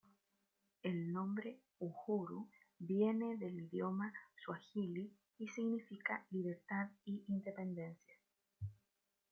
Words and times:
El 0.81 1.13
nombre 1.13 1.59
Uhuru 1.77 2.49
viene 2.79 3.37
del 3.37 3.59
idioma 3.59 4.11
suajili 4.43 5.13
y 5.37 5.47
significa 5.49 6.25
"libertad" 6.31 6.89
y 7.05 7.23
"independencia. 7.27 8.15